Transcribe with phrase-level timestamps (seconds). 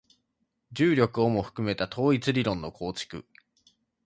[0.71, 3.23] 重力をも含めた統一理論の構築